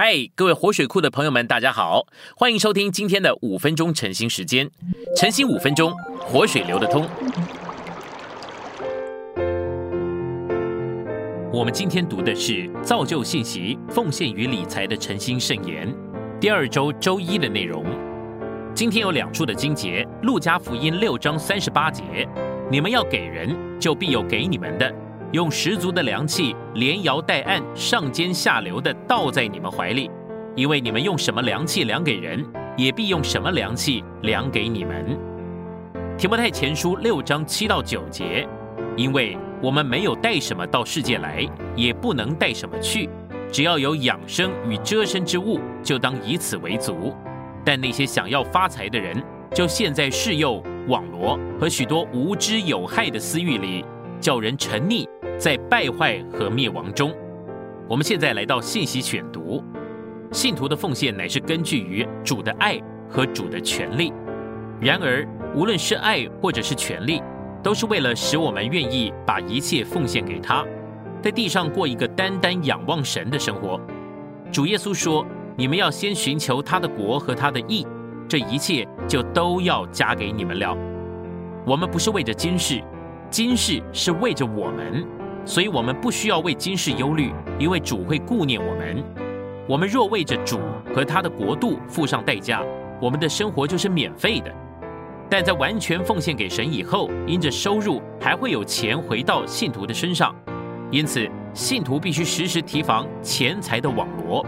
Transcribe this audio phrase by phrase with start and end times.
[0.00, 2.06] 嗨，各位活水库的朋友们，大家好，
[2.36, 4.70] 欢迎收听今天的五分钟晨兴时间。
[5.16, 7.04] 晨兴五分钟，活水流得通。
[11.52, 15.92] 我们今天读的是造就信息、奉献与理财的晨兴圣言，
[16.40, 17.84] 第二周周一的内容。
[18.72, 22.04] 今天有两处的经节，《路加福音》六章三十八节
[22.70, 24.94] ：“你们要给人，就必有给你们的。”
[25.32, 30.10] 用十足的良气，连摇带按，上尖下流的倒在你们怀里，
[30.56, 32.42] 因为你们用什么良气量给人，
[32.78, 35.18] 也必用什么良气量给你们。
[36.16, 38.48] 提摩太前书六章七到九节，
[38.96, 43.10] 因为我们没有带什么到世界来，也不能带什么去，
[43.52, 47.14] 只要有养生与遮身之物，就当以此为足。
[47.66, 49.22] 但那些想要发财的人，
[49.54, 53.84] 就陷在世诱、网罗和许多无知有害的私欲里，
[54.18, 55.06] 叫人沉溺。
[55.38, 57.14] 在败坏和灭亡中，
[57.88, 59.62] 我们现在来到信息选读。
[60.32, 62.76] 信徒的奉献乃是根据于主的爱
[63.08, 64.12] 和主的权利。
[64.80, 67.22] 然而，无论是爱或者是权利，
[67.62, 70.64] 都是为了使我们愿意把一切奉献给他，
[71.22, 73.80] 在地上过一个单单仰望神的生活。
[74.50, 75.24] 主耶稣说
[75.56, 77.86] ：“你们要先寻求他的国和他的义，
[78.28, 80.76] 这一切就都要加给你们了。”
[81.64, 82.82] 我们不是为着今世，
[83.30, 85.06] 今世是为着我们。
[85.48, 89.02] 所以，我们不需要为今世忧虑，因为主会顾念我们。
[89.66, 90.60] 我们若为着主
[90.94, 92.62] 和他的国度付上代价，
[93.00, 94.54] 我们的生活就是免费的。
[95.30, 100.36] 但在完全奉献给神以后，因着收入还会有钱回到信徒的身上。
[100.90, 104.44] 因此，信徒必须时时提防钱财的网罗，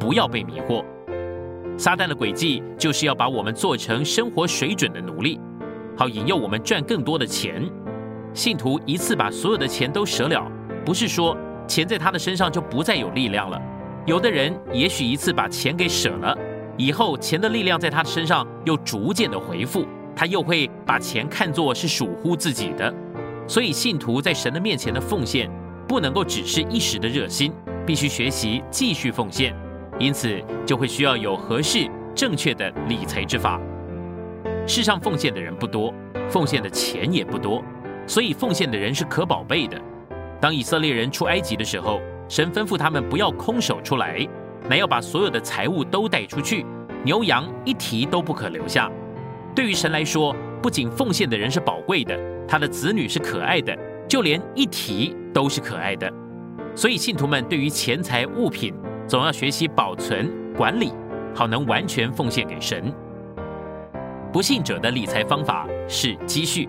[0.00, 0.84] 不要被迷惑。
[1.78, 5.40] 撒旦的诡计就是要把我们做成生活水准的奴隶，
[5.96, 7.70] 好引诱我们赚更多的钱。
[8.32, 10.50] 信徒一次把所有的钱都舍了，
[10.84, 11.36] 不是说
[11.66, 13.60] 钱在他的身上就不再有力量了。
[14.06, 16.36] 有的人也许一次把钱给舍了，
[16.76, 19.84] 以后钱的力量在他的身上又逐渐的回复，
[20.16, 22.92] 他又会把钱看作是属乎自己的。
[23.46, 25.50] 所以信徒在神的面前的奉献，
[25.88, 27.52] 不能够只是一时的热心，
[27.84, 29.54] 必须学习继续奉献。
[29.98, 33.60] 因此就会需要有合适正确的理财之法。
[34.66, 35.92] 世上奉献的人不多，
[36.28, 37.62] 奉献的钱也不多。
[38.10, 39.80] 所以奉献的人是可宝贝的。
[40.40, 44.26] 当以色列人出埃及的时候，神吩咐他们不要空手出来，
[44.68, 46.66] 乃要把所有的财物都带出去，
[47.04, 48.90] 牛羊一提都不可留下。
[49.54, 53.78] 对于神来说，不仅奉献的人是宝贵的，他的子女是可爱的，
[54.08, 56.12] 就连一提都是可爱的。
[56.74, 58.74] 所以信徒们对于钱财物品，
[59.06, 60.92] 总要学习保存管理，
[61.32, 62.92] 好能完全奉献给神。
[64.32, 66.68] 不信者的理财方法是积蓄。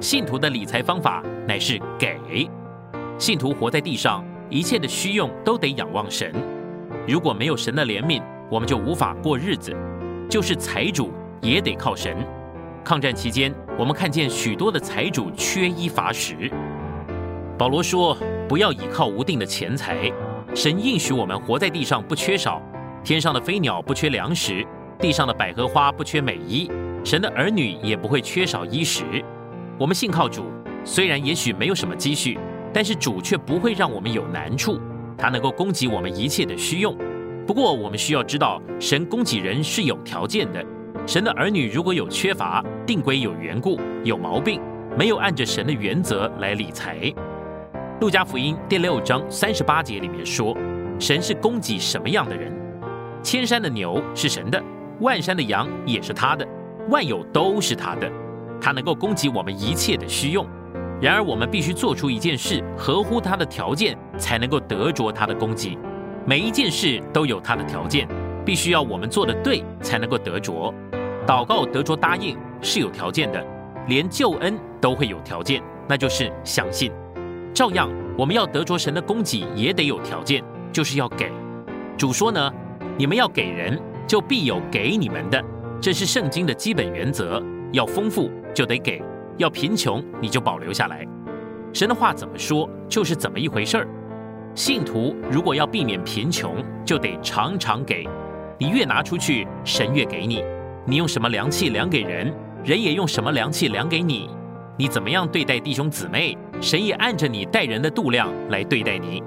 [0.00, 2.48] 信徒的理财方法乃是给。
[3.18, 6.32] 信徒活在地上，一切的需用都得仰望神。
[7.06, 9.74] 如果没有神的怜悯，我们就无法过日子。
[10.30, 11.10] 就是财主
[11.40, 12.16] 也得靠神。
[12.84, 16.50] 抗战期间，我们看见许多的财主缺衣乏食。
[17.58, 18.16] 保罗说
[18.48, 20.12] ：“不要倚靠无定的钱财。
[20.54, 22.62] 神应许我们活在地上不缺少，
[23.02, 24.64] 天上的飞鸟不缺粮食，
[25.00, 26.70] 地上的百合花不缺美衣，
[27.04, 29.02] 神的儿女也不会缺少衣食。”
[29.78, 30.46] 我们信靠主，
[30.82, 32.36] 虽然也许没有什么积蓄，
[32.74, 34.80] 但是主却不会让我们有难处，
[35.16, 36.96] 他能够供给我们一切的需用。
[37.46, 40.64] 不过，我们需要知道，神供给人是有条件的。
[41.06, 44.60] 神的儿女如果有缺乏，定归有缘故、有毛病，
[44.98, 46.98] 没有按着神的原则来理财。
[48.00, 50.56] 路加福音第六章三十八节里面说，
[50.98, 52.52] 神是供给什么样的人？
[53.22, 54.60] 千山的牛是神的，
[54.98, 56.44] 万山的羊也是他的，
[56.90, 58.10] 万有都是他的。
[58.60, 60.46] 他能够供给我们一切的需用，
[61.00, 65.78] 然而我们必须做出一件事，合乎他的条件，才能够得着他的供给。
[66.26, 68.06] 每一件事都有他的条件，
[68.44, 70.74] 必须要我们做的对，才能够得着。
[71.26, 73.44] 祷告得着答应是有条件的，
[73.86, 76.90] 连救恩都会有条件，那就是相信。
[77.54, 80.42] 照样，我们要得着神的供给也得有条件，
[80.72, 81.30] 就是要给。
[81.96, 82.52] 主说呢，
[82.96, 85.42] 你们要给人，就必有给你们的，
[85.80, 87.42] 这是圣经的基本原则。
[87.72, 89.00] 要丰富就得给，
[89.36, 91.06] 要贫穷你就保留下来。
[91.72, 93.88] 神的话怎么说，就是怎么一回事儿。
[94.52, 98.04] 信徒如果要避免贫穷，就得常常给。
[98.58, 100.42] 你越拿出去，神越给你。
[100.84, 102.34] 你用什么良器量给人，
[102.64, 104.28] 人也用什么良器量给你。
[104.76, 109.22] 你怎么样对待弟兄姊妹，神也按着你待人的度量来对待你。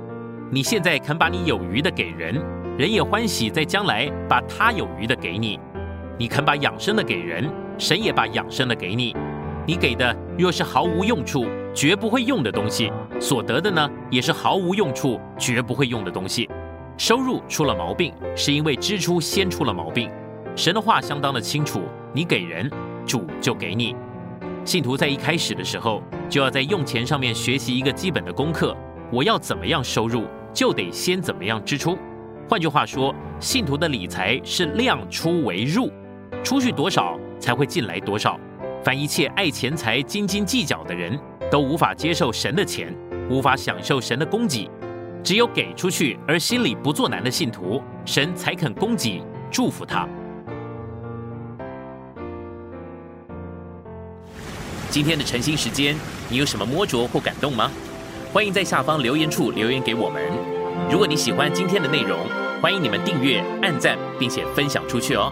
[0.52, 2.36] 你现在肯把你有余的给人，
[2.78, 5.58] 人也欢喜在将来把他有余的给你。
[6.18, 7.50] 你肯把养生的给人。
[7.82, 9.16] 神也把养生的给你，
[9.66, 16.48] 你给的若是毫无用处、绝不会用的东西，所得的呢，也是毫无用处、绝不会用的东西。
[16.96, 20.12] 收入出了毛病，是因为支出先出了毛病。
[20.56, 21.82] 神的话相当的清楚，
[22.14, 22.70] 你给人，
[23.04, 23.96] 主就给你。
[24.64, 28.78] 信徒在一开始的时候，就要在用钱上面学习一个基本的功课：
[29.12, 31.98] 我要怎么样收入，就得先怎么样支出。
[32.48, 35.92] 换句话说，信徒的理财是量出为入，
[36.44, 38.40] 出去多少才会进来多少。
[38.82, 41.20] 凡一切爱钱财、斤斤计较的人，
[41.52, 42.96] 都无法接受神的钱，
[43.30, 44.70] 无法享受神的供给。
[45.24, 49.22] 只有给出去而心里不作难的信徒，神才肯供给
[49.52, 50.08] 祝福他。
[54.90, 55.96] 今天的晨兴时间，
[56.28, 57.70] 你有什么摸着或感动吗？
[58.34, 60.24] 欢迎在下方留言处留言给我们。
[60.90, 62.18] 如果你喜欢今天的内容，
[62.62, 65.32] 欢迎你们订阅、按赞，并且分享出去哦。